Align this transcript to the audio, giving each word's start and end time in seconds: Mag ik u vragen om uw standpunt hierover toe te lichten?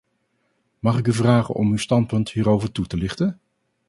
Mag 0.79 0.97
ik 0.97 1.07
u 1.07 1.13
vragen 1.13 1.55
om 1.55 1.69
uw 1.71 1.77
standpunt 1.77 2.29
hierover 2.31 2.71
toe 2.71 2.85
te 2.87 2.97
lichten? 2.97 3.39